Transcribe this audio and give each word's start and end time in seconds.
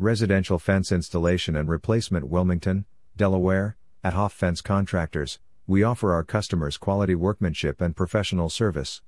Residential 0.00 0.58
Fence 0.58 0.90
Installation 0.90 1.54
and 1.54 1.68
Replacement 1.68 2.26
Wilmington, 2.26 2.84
Delaware, 3.16 3.76
at 4.02 4.12
Hoff 4.12 4.32
Fence 4.32 4.60
Contractors, 4.60 5.38
we 5.68 5.84
offer 5.84 6.12
our 6.12 6.24
customers 6.24 6.76
quality 6.76 7.14
workmanship 7.14 7.80
and 7.80 7.94
professional 7.94 8.50
service. 8.50 9.02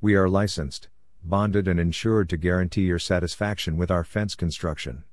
We 0.00 0.16
are 0.16 0.28
licensed, 0.28 0.88
bonded, 1.22 1.68
and 1.68 1.78
insured 1.78 2.28
to 2.30 2.36
guarantee 2.36 2.82
your 2.82 2.98
satisfaction 2.98 3.76
with 3.76 3.88
our 3.88 4.02
fence 4.02 4.34
construction. 4.34 5.04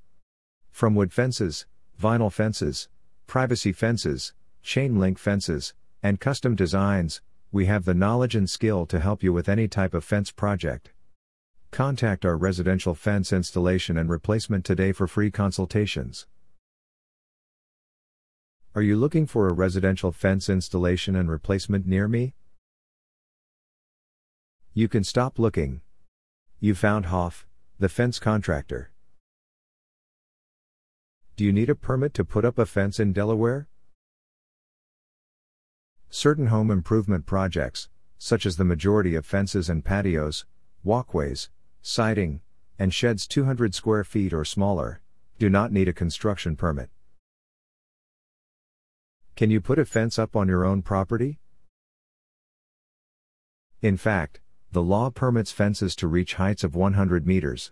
From 0.72 0.96
wood 0.96 1.14
fences, 1.14 1.68
vinyl 2.02 2.34
fences, 2.34 2.90
privacy 3.28 3.72
fences, 3.72 4.34
chain 4.64 5.00
link 5.00 5.20
fences, 5.20 5.76
and 6.02 6.20
custom 6.20 6.56
designs, 6.56 7.22
we 7.52 7.68
have 7.68 7.86
the 7.86 7.94
knowledge 7.94 8.36
and 8.36 8.50
skill 8.50 8.88
to 8.88 9.00
help 9.00 9.22
you 9.22 9.32
with 9.32 9.48
any 9.48 9.68
type 9.68 9.94
of 9.94 10.04
fence 10.04 10.32
project. 10.32 10.92
Contact 11.72 12.26
our 12.26 12.38
residential 12.38 12.96
fence 12.96 13.32
installation 13.32 13.98
and 13.98 14.10
replacement 14.10 14.66
today 14.66 14.92
for 14.92 15.08
free 15.08 15.30
consultations. 15.30 16.26
Are 18.74 18.82
you 18.82 18.96
looking 18.96 19.28
for 19.28 19.48
a 19.48 19.54
residential 19.54 20.12
fence 20.12 20.50
installation 20.50 21.16
and 21.16 21.30
replacement 21.30 21.86
near 21.86 22.08
me? 22.08 22.34
You 24.74 24.88
can 24.88 25.04
stop 25.04 25.38
looking. 25.38 25.82
You 26.60 26.74
found 26.74 27.08
Hoff, 27.08 27.46
the 27.80 27.90
fence 27.90 28.18
contractor. 28.18 28.92
Do 31.36 31.44
you 31.44 31.52
need 31.52 31.70
a 31.70 31.76
permit 31.76 32.14
to 32.16 32.26
put 32.26 32.46
up 32.46 32.58
a 32.58 32.66
fence 32.66 33.00
in 33.00 33.14
Delaware? 33.14 33.68
Certain 36.10 36.48
home 36.48 36.72
improvement 36.72 37.26
projects, 37.26 37.90
such 38.18 38.46
as 38.46 38.58
the 38.58 38.64
majority 38.64 39.14
of 39.14 39.26
fences 39.26 39.70
and 39.70 39.86
patios, 39.86 40.46
walkways, 40.84 41.50
siding, 41.88 42.42
and 42.78 42.94
sheds 42.94 43.26
200 43.26 43.74
square 43.74 44.04
feet 44.04 44.34
or 44.34 44.44
smaller, 44.44 45.00
do 45.40 45.50
not 45.50 45.72
need 45.72 45.88
a 45.88 45.94
construction 45.94 46.56
permit. 46.56 46.90
Can 49.38 49.50
you 49.50 49.62
put 49.62 49.80
a 49.80 49.86
fence 49.86 50.20
up 50.20 50.36
on 50.36 50.48
your 50.48 50.66
own 50.66 50.82
property? 50.82 51.40
In 53.82 53.96
fact, 53.96 54.42
the 54.72 54.82
law 54.82 55.10
permits 55.10 55.52
fences 55.52 55.96
to 55.96 56.08
reach 56.08 56.34
heights 56.34 56.64
of 56.64 56.76
100 56.76 57.26
meters. 57.26 57.72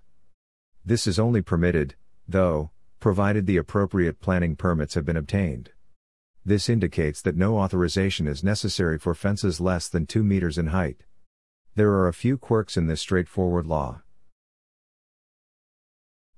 This 0.86 1.08
is 1.08 1.20
only 1.20 1.42
permitted, 1.42 1.96
though, 2.28 2.72
provided 3.02 3.46
the 3.46 3.58
appropriate 3.58 4.22
planning 4.22 4.56
permits 4.56 4.94
have 4.94 5.06
been 5.06 5.18
obtained. 5.18 5.72
This 6.46 6.70
indicates 6.70 7.22
that 7.24 7.36
no 7.36 7.58
authorization 7.58 8.28
is 8.28 8.44
necessary 8.44 8.98
for 8.98 9.14
fences 9.14 9.60
less 9.60 9.90
than 9.90 10.06
2 10.06 10.24
meters 10.24 10.58
in 10.58 10.68
height. 10.68 11.02
There 11.76 11.92
are 11.92 12.08
a 12.08 12.14
few 12.14 12.38
quirks 12.38 12.78
in 12.78 12.88
this 12.88 13.02
straightforward 13.02 13.66
law. 13.66 14.04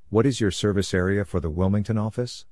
What 0.09 0.25
is 0.25 0.39
your 0.39 0.51
service 0.51 0.93
area 0.93 1.25
for 1.25 1.41
the 1.41 1.49
Wilmington 1.49 1.97
office? 1.97 2.45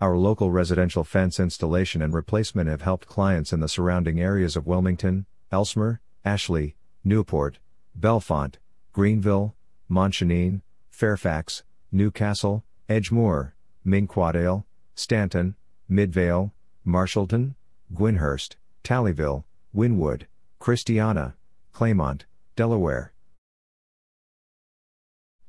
Our 0.00 0.16
local 0.16 0.50
residential 0.50 1.04
fence 1.04 1.38
installation 1.38 2.00
and 2.00 2.14
replacement 2.14 2.70
have 2.70 2.80
helped 2.80 3.06
clients 3.06 3.52
in 3.52 3.60
the 3.60 3.68
surrounding 3.68 4.18
areas 4.18 4.56
of 4.56 4.66
Wilmington, 4.66 5.26
Elsmer, 5.52 5.98
Ashley, 6.24 6.74
Newport, 7.04 7.58
Bellefonte, 7.94 8.56
Greenville, 8.94 9.54
Montchanin, 9.90 10.62
Fairfax, 10.88 11.64
New 11.92 12.10
Castle, 12.10 12.64
Edgemoor, 12.88 13.52
Minquadale, 13.84 14.64
Stanton, 14.94 15.54
Midvale, 15.86 16.54
Marshallton, 16.86 17.56
Gwinhurst, 17.94 18.54
Talleyville, 18.82 19.44
Wynnewood, 19.76 20.22
Christiana, 20.58 21.34
Claymont, 21.74 22.22
Delaware. 22.56 23.12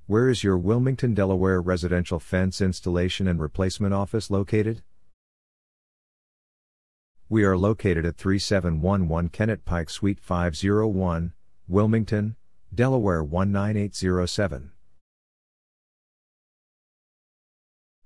Where 0.08 0.30
is 0.30 0.44
your 0.44 0.58
Wilmington, 0.58 1.14
Delaware 1.14 1.62
residential 1.62 2.20
fence 2.20 2.60
installation 2.60 3.28
and 3.28 3.40
replacement 3.40 3.94
office 3.94 4.30
located? 4.30 4.82
We 7.30 7.46
are 7.46 7.58
located 7.58 8.06
at 8.06 8.18
3711 8.18 9.30
Kennett 9.30 9.64
Pike 9.64 9.90
Suite 9.90 10.20
501, 10.20 11.34
Wilmington, 11.68 12.36
Delaware 12.74 13.24
19807. 13.24 14.72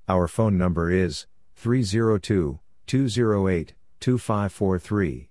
Our 0.08 0.28
phone 0.28 0.58
number 0.58 0.92
is 0.92 1.26
302 1.56 2.60
208 2.86 3.74
2543. 4.00 5.30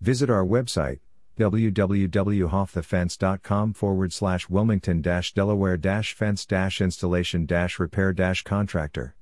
Visit 0.00 0.30
our 0.30 0.44
website 0.46 1.00
www.hoffthefence.com 1.38 3.74
forward 3.74 4.12
slash 4.12 4.48
Wilmington 4.48 5.02
Delaware 5.34 5.76
fence 6.14 6.46
installation 6.80 7.44
repair 7.78 8.12
contractor. 8.42 9.14